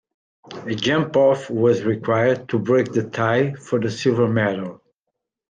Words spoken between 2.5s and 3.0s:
break